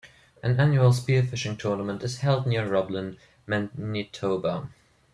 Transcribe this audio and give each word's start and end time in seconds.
An 0.41 0.59
annual 0.59 0.93
spearfishing 0.93 1.59
tournament 1.59 2.01
is 2.01 2.21
held 2.21 2.47
near 2.47 2.67
Roblin, 2.67 3.17
Manitoba. 3.45 4.69